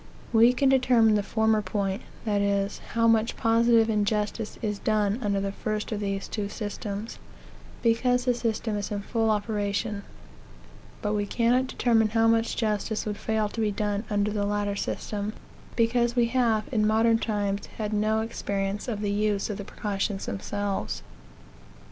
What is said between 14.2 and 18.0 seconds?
the latter system, because we have, in modern times, had